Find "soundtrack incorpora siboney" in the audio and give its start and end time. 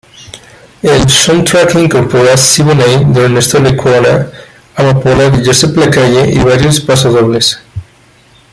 1.07-3.05